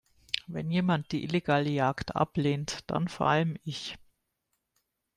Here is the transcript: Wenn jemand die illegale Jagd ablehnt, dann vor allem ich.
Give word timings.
Wenn 0.47 0.71
jemand 0.71 1.11
die 1.11 1.23
illegale 1.23 1.69
Jagd 1.69 2.15
ablehnt, 2.15 2.79
dann 2.87 3.07
vor 3.07 3.27
allem 3.27 3.55
ich. 3.63 3.99